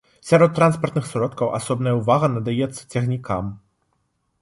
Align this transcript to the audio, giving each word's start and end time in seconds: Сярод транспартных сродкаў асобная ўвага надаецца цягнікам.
Сярод 0.27 0.55
транспартных 0.59 1.05
сродкаў 1.09 1.53
асобная 1.59 1.95
ўвага 2.01 2.33
надаецца 2.39 2.75
цягнікам. 2.93 3.57